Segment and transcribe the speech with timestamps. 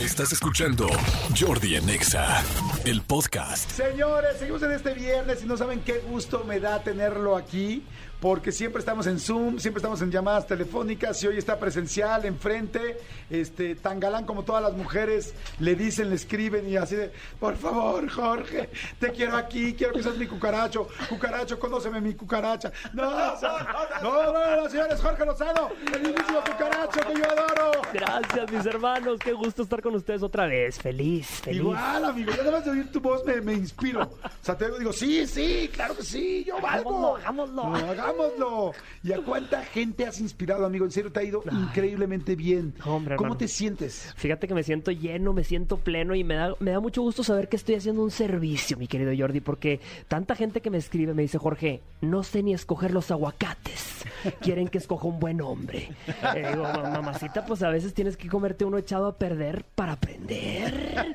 [0.00, 0.88] Estás escuchando
[1.38, 2.42] Jordi en Exa,
[2.84, 3.70] el podcast.
[3.70, 7.84] Señores, seguimos en este viernes y no saben qué gusto me da tenerlo aquí,
[8.22, 13.00] porque siempre estamos en Zoom, siempre estamos en llamadas telefónicas y hoy está presencial enfrente,
[13.28, 17.10] este, tan galán como todas las mujeres le dicen, le escriben y así de,
[17.40, 18.70] por favor, Jorge,
[19.00, 22.70] te quiero aquí, quiero que seas mi cucaracho, cucaracho, conóceme mi cucaracha.
[22.92, 27.82] No, o sea, no, no, no, señores, Jorge Lozano, el mismísimo cucaracho que yo adoro.
[27.92, 29.18] Gracias, mis hermanos.
[29.18, 30.78] Qué gusto estar con ustedes otra vez.
[30.78, 31.60] Feliz, feliz.
[31.60, 34.02] Igual, amigo, yo nada más de oír tu voz me, me inspiro.
[34.02, 37.16] O sea, te digo, sí, sí, claro que sí, yo valgo.
[37.16, 37.62] Hagámoslo, hagámoslo.
[37.64, 38.11] No, hagámoslo.
[39.02, 40.84] ¿Y a cuánta gente has inspirado, amigo?
[40.84, 42.74] En serio, te ha ido increíblemente bien.
[42.84, 43.36] Hombre, ¿Cómo hermano.
[43.38, 44.12] te sientes?
[44.16, 47.24] Fíjate que me siento lleno, me siento pleno y me da, me da mucho gusto
[47.24, 51.14] saber que estoy haciendo un servicio, mi querido Jordi, porque tanta gente que me escribe
[51.14, 54.04] me dice, Jorge, no sé ni escoger los aguacates.
[54.40, 55.88] Quieren que escoja un buen hombre.
[56.34, 59.92] Le digo, "Ma- mamacita, pues a veces tienes que comerte uno echado a perder para
[59.94, 61.14] aprender.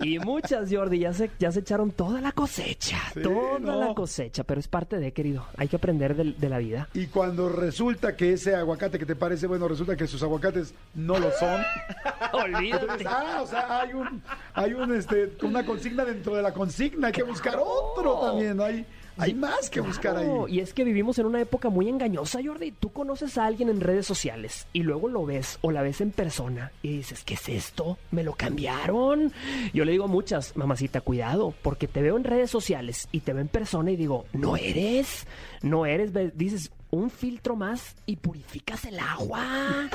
[0.00, 2.98] Y muchas, Jordi, ya se, ya se echaron toda la cosecha.
[3.14, 3.80] Sí, toda no.
[3.80, 5.46] la cosecha, pero es parte de, querido.
[5.56, 6.88] Hay que aprender de, de la vida.
[6.92, 11.18] Y cuando resulta que ese aguacate que te parece bueno, resulta que sus aguacates no
[11.18, 11.62] lo son.
[12.32, 13.04] Olvídate.
[13.08, 17.08] Ah, o sea, hay un, hay un, este, una consigna dentro de la consigna.
[17.08, 18.60] Hay que buscar otro también.
[18.60, 18.84] Hay,
[19.18, 20.28] hay más que buscar ahí.
[20.48, 22.72] Y es que vivimos en una época muy engañosa, Jordi.
[22.72, 26.10] Tú conoces a alguien en redes sociales y luego lo ves o la ves en
[26.10, 27.98] persona y dices, ¿qué es esto?
[28.10, 29.32] ¿Me lo cambiaron?
[29.72, 33.32] Yo le digo a muchas, mamacita, cuidado, porque te veo en redes sociales y te
[33.32, 35.26] veo en persona y digo, no eres,
[35.62, 39.88] no eres, dices, un filtro más y purificas el agua.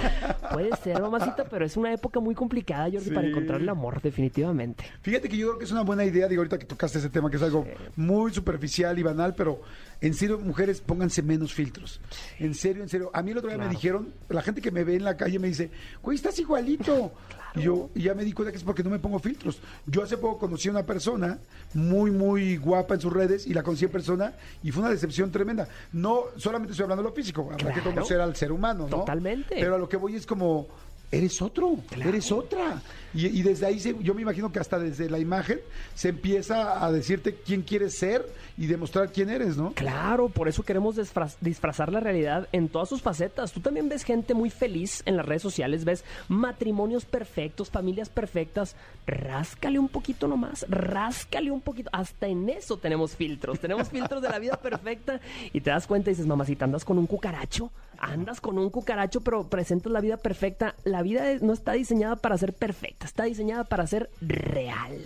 [0.52, 4.84] Puede ser, mamacita, pero es una época muy complicada, Jordi, para encontrar el amor, definitivamente.
[5.02, 7.30] Fíjate que yo creo que es una buena idea, digo, ahorita que tocaste ese tema,
[7.30, 9.62] que es algo muy superficial y banal, pero
[10.02, 12.02] en serio, mujeres, pónganse menos filtros.
[12.40, 13.12] En serio, en serio.
[13.14, 15.38] A mí el otro día me dijeron, la gente que me ve en la calle
[15.40, 15.70] me dice,
[16.02, 17.12] güey, estás igualito.
[17.54, 19.60] Y yo y ya me di cuenta que es porque no me pongo filtros.
[19.86, 21.38] Yo hace poco conocí a una persona
[21.74, 25.32] muy, muy guapa en sus redes y la conocí en persona y fue una decepción
[25.34, 25.68] tremenda.
[25.92, 27.94] No solamente estoy hablando de lo físico, habrá que Claro.
[27.94, 29.00] conocer al ser humano, ¿no?
[29.00, 29.56] Totalmente.
[29.60, 30.70] Pero a lo que voy es como,
[31.12, 32.82] eres otro, eres otra.
[33.14, 35.60] Y, y desde ahí, se- yo me imagino que hasta desde la imagen
[35.96, 38.26] se empieza a decirte quién quieres ser
[38.58, 39.74] y demostrar quién eres, ¿no?
[39.74, 43.52] Claro, por eso queremos disfraz- disfrazar la realidad en todas sus facetas.
[43.52, 48.78] Tú también ves gente muy feliz en las redes sociales, ves matrimonios perfectos, familias perfectas.
[49.06, 51.90] Ráscale un poquito nomás, ráscale un poquito.
[51.92, 55.20] Hasta en eso tenemos filtros, tenemos filtros de la vida perfecta
[55.52, 59.22] y te das cuenta y dices, mamacita, andas con un cucaracho, andas con un cucaracho,
[59.22, 60.76] pero presentas la vida perfecta.
[60.86, 64.98] La vida es- no está diseñada para ser perfecta, está diseñada para ser real.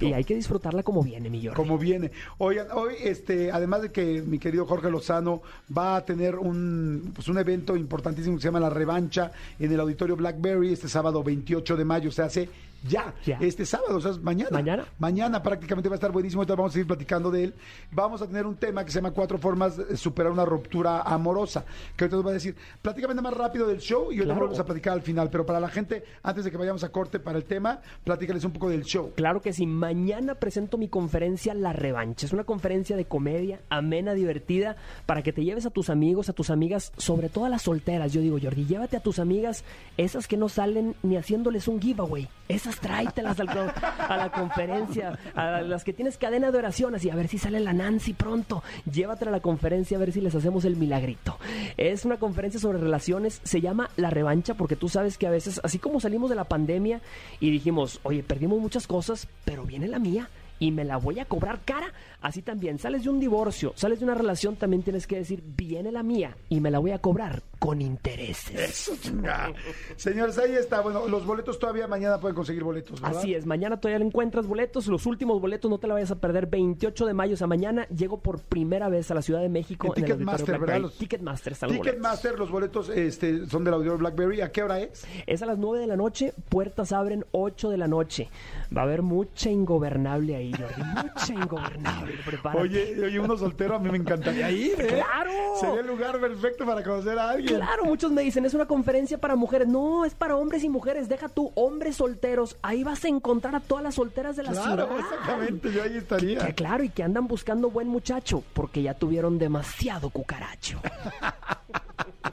[0.00, 1.56] Y hay que disfrutarla como viene, mi Jordi.
[1.56, 2.10] Como viene.
[2.38, 5.42] Oigan, hoy, este, además de que mi querido Jorge Lozano
[5.76, 9.80] va a tener un, pues un evento importantísimo que se llama La Revancha en el
[9.80, 12.48] Auditorio Blackberry este sábado 28 de mayo, se hace
[12.88, 13.38] ya, Ya.
[13.40, 14.50] este sábado, o sea, mañana.
[14.50, 14.84] Mañana.
[14.98, 17.54] Mañana prácticamente va a estar buenísimo, entonces vamos a seguir platicando de él.
[17.90, 21.64] Vamos a tener un tema que se llama Cuatro formas de superar una ruptura amorosa,
[21.96, 24.40] que ahorita nos va a decir, platícame más rápido del show y ahorita Claro.
[24.46, 27.20] vamos a platicar al final, pero para la gente, antes de que vayamos a corte
[27.20, 29.12] para el tema, platícales un poco del show.
[29.14, 29.66] Claro que sí.
[29.66, 32.26] Mañana presento mi conferencia La Revancha.
[32.26, 34.76] Es una conferencia de comedia, amena, divertida,
[35.06, 38.12] para que te lleves a tus amigos, a tus amigas, sobre todo a las solteras.
[38.12, 39.64] Yo digo, Jordi, llévate a tus amigas,
[39.96, 42.28] esas que no salen ni haciéndoles un giveaway.
[42.48, 43.72] Esas tráetelas al co-
[44.08, 47.60] a la conferencia, a las que tienes cadena de oración, así a ver si sale
[47.60, 48.62] la Nancy pronto.
[48.90, 51.38] Llévatela a la conferencia a ver si les hacemos el milagrito.
[51.76, 55.60] Es una conferencia sobre relaciones, se llama La Revancha, porque tú sabes que a veces,
[55.64, 57.00] así como salimos de la pandemia
[57.40, 60.28] y dijimos, oye, perdimos muchas cosas, pero viene la mía
[60.58, 61.92] y me la voy a cobrar cara.
[62.20, 65.90] Así también, sales de un divorcio, sales de una relación, también tienes que decir, viene
[65.90, 68.58] la mía y me la voy a cobrar con intereses.
[68.70, 69.52] Eso, chinga.
[69.94, 70.80] Señores, ahí está.
[70.80, 73.20] Bueno, los boletos todavía mañana pueden conseguir boletos, ¿verdad?
[73.20, 76.46] Así es, mañana todavía encuentras boletos, los últimos boletos no te la vayas a perder,
[76.46, 79.86] 28 de mayo, o sea, mañana llego por primera vez a la Ciudad de México
[79.94, 80.80] En en, Ticketmaster, ¿verdad?
[80.80, 81.70] Los- Ticketmaster están.
[81.70, 84.40] Ticketmaster, los boletos este, son del Auditorio Blackberry.
[84.40, 85.06] ¿A qué hora es?
[85.28, 88.28] Es a las 9 de la noche, puertas abren 8 de la noche.
[88.76, 92.60] Va a haber mucha ingobernable ahí, Jordi, mucha ingobernable, prepárate.
[92.60, 94.86] Oye, oye, uno soltero a mí me encantaría ir, ¿eh?
[94.88, 95.30] ¡Claro!
[95.60, 97.51] Sería el lugar perfecto para conocer a alguien.
[97.56, 99.68] Claro, muchos me dicen, es una conferencia para mujeres.
[99.68, 101.08] No, es para hombres y mujeres.
[101.08, 102.56] Deja tú, hombres solteros.
[102.62, 105.00] Ahí vas a encontrar a todas las solteras de la Claro, ciudad.
[105.00, 106.46] exactamente, yo ahí estaría.
[106.46, 110.80] Que claro, y que andan buscando buen muchacho, porque ya tuvieron demasiado cucaracho.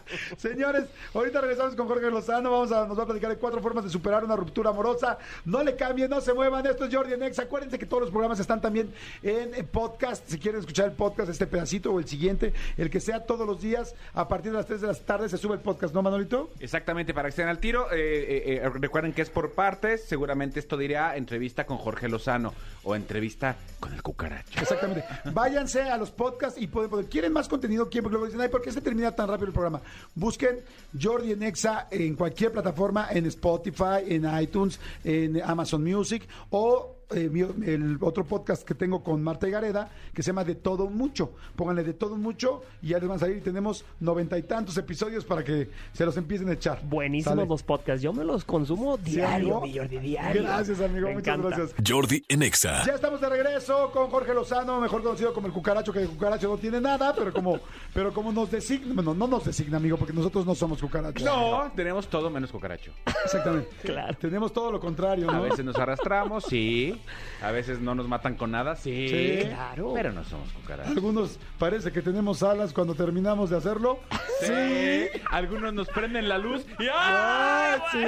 [0.38, 2.52] Señores, ahorita regresamos con Jorge Lozano.
[2.52, 5.18] Vamos a, nos va a platicar de cuatro formas de superar una ruptura amorosa.
[5.46, 6.66] No le cambien, no se muevan.
[6.66, 7.40] Esto es Jordi Nex.
[7.40, 10.28] Acuérdense que todos los programas están también en, podcast.
[10.28, 13.62] Si quieren escuchar el podcast, este pedacito o el siguiente, el que sea todos los
[13.62, 16.50] días, a partir de las 3 de la tarde se sube el podcast, ¿no, Manolito?
[16.60, 17.92] Exactamente, para que estén al tiro.
[17.92, 20.04] eh, eh, eh, recuerden que es por partes.
[20.06, 22.54] Seguramente esto dirá entrevista con Jorge Lozano
[22.84, 24.60] o entrevista con el cucaracho.
[24.60, 25.04] Exactamente.
[25.26, 27.06] Váyanse a los podcasts y pueden poder.
[27.08, 27.90] ¿Quieren más contenido?
[27.90, 28.04] ¿Quién?
[28.04, 29.82] Porque luego dicen, ay, ¿por qué se termina tan rápido el programa?
[30.16, 30.60] Busquen
[31.00, 37.30] Jordi en Exa en cualquier plataforma, en Spotify, en iTunes, en Amazon Music o eh,
[37.32, 40.88] mi- el otro podcast que tengo con Marta y Gareda, que se llama De Todo
[40.90, 41.32] Mucho.
[41.56, 43.38] Pónganle De Todo Mucho y ya les van a salir.
[43.38, 46.82] Y tenemos noventa y tantos episodios para que se los empiecen a echar.
[46.84, 47.48] Buenísimos ¿Sale?
[47.48, 48.02] los podcasts.
[48.02, 50.44] Yo me los consumo ¿Sí, diario, mi Jordi, diario.
[50.44, 51.08] Gracias, amigo.
[51.08, 51.58] Me Muchas encanta.
[51.58, 51.76] gracias.
[51.88, 52.86] Jordi en Exa.
[52.86, 56.48] Ya estamos de regreso con Jorge Lozano, mejor conocido como el cucaracho, que el cucaracho
[56.50, 57.60] no tiene nada, pero como,
[57.94, 61.24] pero como nos designa, bueno, no nos designa, amigo, porque nosotros no somos cucarachos.
[61.24, 62.92] No, tenemos todo menos cucaracho.
[63.26, 63.70] Exactamente.
[63.84, 64.16] Claro.
[64.20, 65.42] Tenemos todo lo contrario, A ¿no?
[65.44, 66.99] veces nos arrastramos, sí.
[67.42, 69.08] A veces no nos matan con nada, sí.
[69.08, 69.48] Sí.
[69.48, 69.94] Claro.
[69.94, 70.92] Pero no somos cucarachos.
[70.96, 74.00] Algunos parece que tenemos alas cuando terminamos de hacerlo.
[74.42, 75.08] Sí.
[75.32, 77.86] Algunos nos prenden la luz y Ah, ¡ah!
[77.92, 78.00] sí.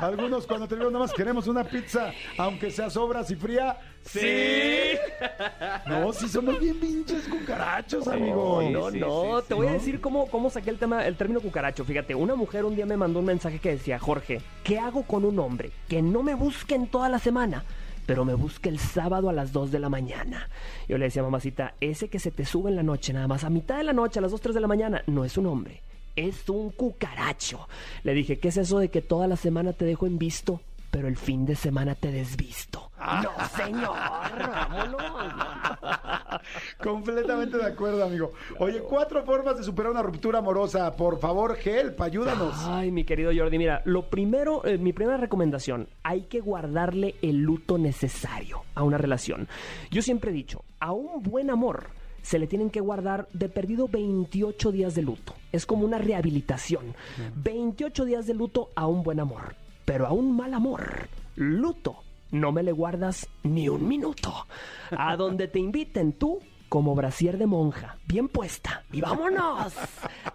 [0.00, 3.78] Algunos cuando terminamos nada más queremos una pizza, aunque sea sobras y fría.
[4.06, 4.98] Sí.
[5.86, 8.60] No, sí somos bien pinches cucarachos, amigo.
[8.70, 9.54] No, sí, no, sí, te sí.
[9.54, 9.78] voy a ¿No?
[9.78, 11.84] decir cómo, cómo saqué el tema, el término cucaracho.
[11.84, 15.24] Fíjate, una mujer un día me mandó un mensaje que decía, Jorge, ¿qué hago con
[15.24, 17.64] un hombre que no me busque en toda la semana?
[18.04, 20.48] Pero me busque el sábado a las 2 de la mañana.
[20.88, 23.50] Yo le decía, mamacita, ese que se te sube en la noche, nada más a
[23.50, 25.82] mitad de la noche, a las 2, 3 de la mañana, no es un hombre,
[26.16, 27.68] es un cucaracho.
[28.02, 30.60] Le dije, ¿qué es eso de que toda la semana te dejo en visto,
[30.90, 32.85] pero el fin de semana te desvisto?
[33.06, 33.96] No, señor,
[34.38, 35.02] vámonos.
[36.82, 38.32] Completamente de acuerdo, amigo.
[38.58, 40.94] Oye, cuatro formas de superar una ruptura amorosa.
[40.96, 42.54] Por favor, Help, ayúdanos.
[42.66, 47.38] Ay, mi querido Jordi, mira, lo primero, eh, mi primera recomendación, hay que guardarle el
[47.38, 49.48] luto necesario a una relación.
[49.90, 51.88] Yo siempre he dicho, a un buen amor
[52.22, 55.34] se le tienen que guardar de perdido 28 días de luto.
[55.52, 56.96] Es como una rehabilitación.
[57.36, 59.54] 28 días de luto a un buen amor.
[59.84, 61.98] Pero a un mal amor, luto,
[62.30, 64.46] no me le guardas ni un minuto.
[64.90, 68.84] A donde te inviten tú como brasier de monja, bien puesta.
[68.92, 69.74] Y vámonos.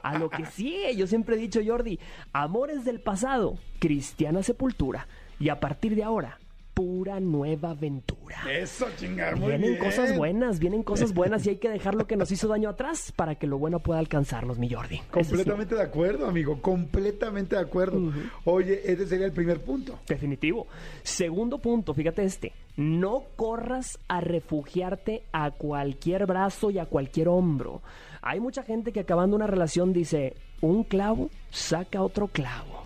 [0.01, 1.99] A lo que sigue, yo siempre he dicho, Jordi,
[2.33, 5.07] amores del pasado, cristiana sepultura.
[5.39, 6.39] Y a partir de ahora,
[6.73, 8.37] pura nueva aventura.
[8.49, 9.83] Eso, chingar, muy Vienen bien.
[9.83, 13.11] cosas buenas, vienen cosas buenas y hay que dejar lo que nos hizo daño atrás
[13.15, 14.99] para que lo bueno pueda alcanzarnos, mi Jordi.
[15.11, 16.61] Completamente de acuerdo, amigo.
[16.61, 18.11] Completamente de acuerdo.
[18.45, 19.99] Oye, ese sería el primer punto.
[20.07, 20.67] Definitivo.
[21.03, 22.53] Segundo punto, fíjate este.
[22.77, 27.81] No corras a refugiarte a cualquier brazo y a cualquier hombro.
[28.21, 32.80] Hay mucha gente que acabando una relación dice, un clavo saca otro clavo.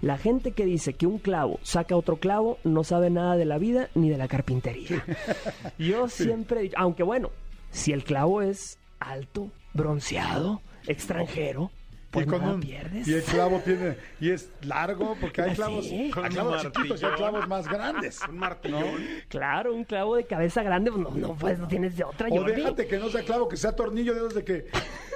[0.00, 3.58] La gente que dice que un clavo saca otro clavo no sabe nada de la
[3.58, 5.04] vida ni de la carpintería.
[5.78, 7.30] Yo siempre he dicho, aunque bueno,
[7.70, 11.70] si el clavo es alto, bronceado, extranjero,
[12.10, 13.06] pues y, con nada un- pierdes.
[13.06, 15.86] y el clavo tiene, y es largo, porque hay Sí, clavos,
[16.64, 18.20] hay chiquitos y hay clavos más grandes.
[18.26, 19.00] Un martillón.
[19.28, 22.36] Claro, un clavo de cabeza grande, pues no, no, pues no tienes de otra, O
[22.38, 22.52] Jordi.
[22.52, 24.66] déjate que no sea clavo, que sea tornillo de esos de que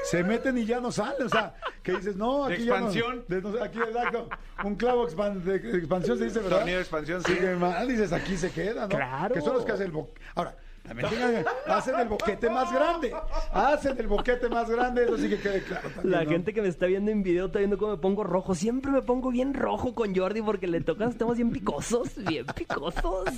[0.04, 1.26] se meten y ya no salen.
[1.26, 3.24] O sea, que dices, no, De aquí ya no- expansión.
[3.28, 4.28] de no- aquí, exacto.
[4.64, 6.56] Un clavo expan- de expansión se dice, ¿verdad?
[6.58, 7.34] Tornillo de expansión, sí.
[7.34, 8.88] Que mal, dices, aquí se queda, ¿no?
[8.88, 9.34] Claro.
[9.34, 13.12] Que son los que hacen el bo- Ahora, también tengan- hacen el boquete más grande.
[13.52, 15.88] Hacen el boquete más grande, eso sí que quede claro.
[15.90, 16.30] también, La ¿no?
[16.30, 18.54] gente que me está viendo en video está viendo cómo me pongo rojo.
[18.54, 23.28] Siempre me pongo bien rojo con Jordi porque le tocan temas bien picosos, bien picosos.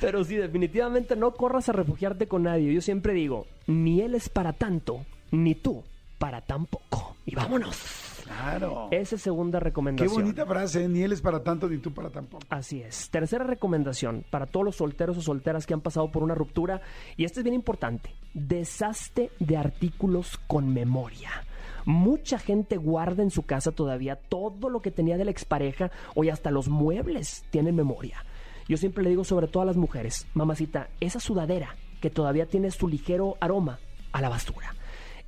[0.00, 2.72] Pero sí, definitivamente no corras a refugiarte con nadie.
[2.72, 5.82] Yo siempre digo, ni él es para tanto, ni tú
[6.18, 7.16] para tan poco.
[7.24, 8.22] Y vámonos.
[8.24, 8.88] Claro.
[8.90, 10.22] Esa es segunda Qué recomendación.
[10.22, 10.88] bonita frase, ¿eh?
[10.88, 12.44] ni él es para tanto ni tú para tampoco.
[12.50, 13.08] Así es.
[13.10, 16.80] Tercera recomendación para todos los solteros o solteras que han pasado por una ruptura.
[17.16, 18.14] Y esto es bien importante.
[18.34, 21.30] Deshazte de artículos con memoria.
[21.84, 26.24] Mucha gente guarda en su casa todavía todo lo que tenía de la expareja o
[26.30, 28.24] hasta los muebles tienen memoria.
[28.68, 32.72] Yo siempre le digo sobre todo a las mujeres, mamacita, esa sudadera que todavía tiene
[32.72, 33.78] su ligero aroma
[34.10, 34.74] a la basura.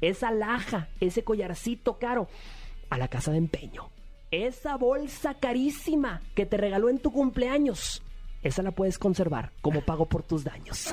[0.01, 2.29] Esa laja, ese collarcito caro,
[2.91, 3.91] a la casa de empeño.
[4.31, 8.03] Esa bolsa carísima que te regaló en tu cumpleaños.
[8.43, 10.93] Esa la puedes conservar como pago por tus daños.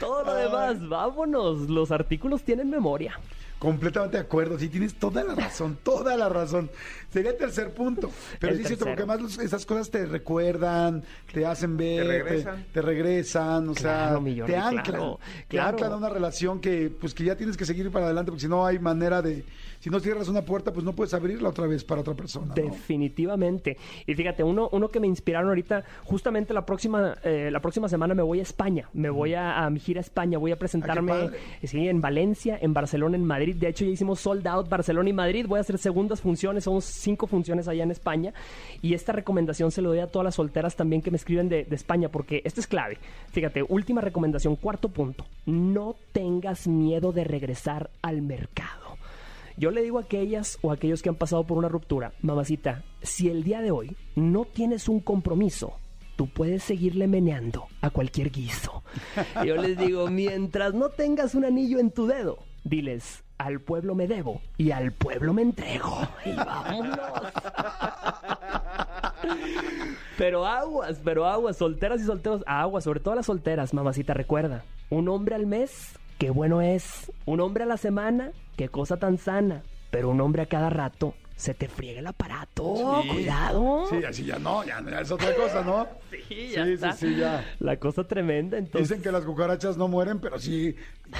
[0.00, 1.68] Todo lo demás, vámonos.
[1.68, 3.18] Los artículos tienen memoria.
[3.64, 4.58] Completamente de acuerdo.
[4.58, 6.70] Sí, tienes toda la razón, toda la razón.
[7.10, 8.10] Sería el tercer punto.
[8.38, 11.02] Pero El sí, es cierto, porque además los- esas cosas te recuerdan,
[11.32, 12.64] te hacen ver, Te regresan.
[12.72, 14.84] te, regresan, o sea, Claro, te anclan.
[14.84, 15.18] claro,
[15.48, 15.68] Te claro.
[15.70, 18.48] anclan a una relación que, pues, que ya tienes que seguir para adelante, porque si
[18.48, 19.44] no hay manera de.
[19.80, 22.46] Si no cierras una puerta, pues no puedes abrirla otra vez para otra persona.
[22.46, 22.54] ¿no?
[22.54, 23.76] Definitivamente.
[24.06, 28.14] Y fíjate, uno, uno que me inspiraron ahorita, justamente la próxima, eh, la próxima semana
[28.14, 31.12] me voy a España, me voy a, a mi gira a España, voy a presentarme
[31.12, 31.36] padre.
[31.60, 33.53] eh, sí, en Valencia, en Barcelona, en Madrid.
[33.58, 35.46] De hecho, ya hicimos sold out Barcelona y Madrid.
[35.48, 38.32] Voy a hacer segundas funciones, son cinco funciones allá en España.
[38.82, 41.66] Y esta recomendación se lo doy a todas las solteras también que me escriben de,
[41.70, 42.98] España, porque esto es clave.
[43.32, 45.24] Fíjate, última recomendación, cuarto punto.
[45.46, 48.96] No tengas miedo de regresar al mercado.
[49.56, 52.82] Yo le digo a aquellas o a aquellos que han pasado por una ruptura, mamacita,
[53.02, 55.74] si el día de hoy no tienes un compromiso,
[56.16, 58.82] tú puedes seguirle meneando a cualquier guiso.
[59.44, 62.38] Yo les digo, mientras no tengas un anillo en tu dedo,
[62.74, 65.96] diles, al pueblo me debo y al pueblo me entrego.
[66.24, 66.98] Y vámonos.
[70.18, 75.08] Pero aguas, pero aguas, solteras y solteros, aguas, sobre todo las solteras, mamacita, recuerda, un
[75.08, 79.62] hombre al mes, qué bueno es, un hombre a la semana, qué cosa tan sana,
[79.90, 83.08] pero un hombre a cada rato, se te friega el aparato, Sí.
[83.08, 83.86] cuidado.
[83.90, 85.88] Sí, así ya no, ya, ya es otra cosa, ¿no?
[86.28, 86.92] Sí, ya sí, está.
[86.92, 87.44] sí, sí, ya.
[87.58, 88.88] La cosa tremenda, entonces...
[88.88, 90.74] Dicen que las cucarachas no mueren, pero sí,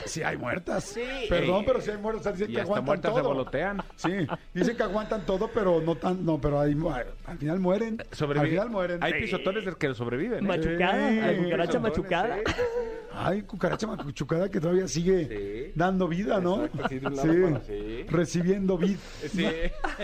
[0.06, 0.96] sí hay muertas.
[1.28, 2.20] Perdón, pero sí hay muertas.
[2.20, 3.22] O sea, dicen Y que hasta aguantan muertas todo.
[3.22, 3.82] revolotean.
[3.96, 4.10] Sí,
[4.54, 7.98] dicen que aguantan todo, pero no tan, no, pero ahí, mu- al final mueren.
[8.12, 9.02] Sobrevive- Al final mueren.
[9.02, 10.38] Hay pisotones de que sobreviven.
[10.44, 10.48] ¿eh?
[10.48, 12.36] Machucada, Sí, la cucaracha pisotones, machucada.
[12.46, 12.52] sí.
[13.16, 15.28] Ay, cucaracha machucada que todavía sigue
[15.66, 15.72] Sí.
[15.74, 16.64] dando vida, ¿no?
[16.64, 18.04] Exacto, sí, de un lado para- sí.
[18.08, 18.98] Recibiendo vida.
[19.28, 19.44] Sí.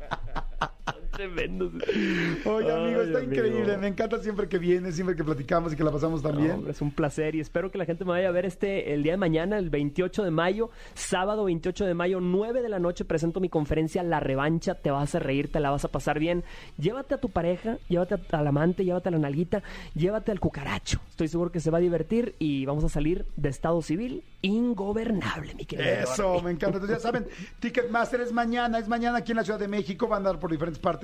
[1.11, 1.73] Tremendos.
[2.45, 3.33] Oye, amigo, Ay, está amigo.
[3.33, 3.77] increíble.
[3.77, 6.81] Me encanta siempre que vienes, siempre que platicamos y que la pasamos No, hombre, es
[6.81, 9.17] un placer y espero que la gente me vaya a ver este el día de
[9.17, 13.49] mañana, el 28 de mayo, sábado 28 de mayo, 9 de la noche, presento mi
[13.49, 16.43] conferencia La Revancha, te vas a reír, te la vas a pasar bien.
[16.77, 19.63] Llévate a tu pareja, llévate al amante, llévate a la nalguita,
[19.93, 20.99] llévate al cucaracho.
[21.09, 25.53] Estoy seguro que se va a divertir y vamos a salir de estado civil ingobernable,
[25.55, 25.87] mi querido.
[25.89, 26.77] Eso, me encanta.
[26.77, 27.27] Entonces, ya saben,
[27.59, 30.51] Ticketmaster es mañana, es mañana aquí en la Ciudad de México, va a andar por
[30.51, 31.00] diferentes partes,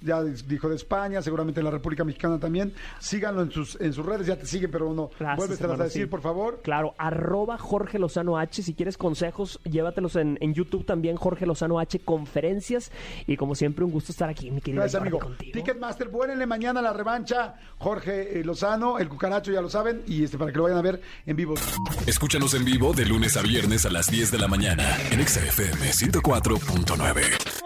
[0.00, 2.72] ya dijo de España, seguramente en la República Mexicana también.
[2.98, 6.06] Síganlo en sus, en sus redes, ya te siguen, pero no, vuelves a decir, sí.
[6.06, 6.60] por favor.
[6.62, 8.62] Claro, arroba Jorge Lozano H.
[8.62, 12.00] Si quieres consejos, llévatelos en, en YouTube también, Jorge Lozano H.
[12.00, 12.90] Conferencias.
[13.26, 15.18] Y como siempre, un gusto estar aquí, mi querido Gracias, amigo.
[15.18, 15.52] contigo.
[15.52, 17.54] Ticketmaster, vuélenle mañana la revancha.
[17.78, 20.82] Jorge eh, Lozano, el cucaracho, ya lo saben, y este para que lo vayan a
[20.82, 21.54] ver en vivo.
[22.06, 25.40] Escúchanos en vivo de lunes a viernes a las 10 de la mañana en Exa
[25.40, 27.57] FM 104.9.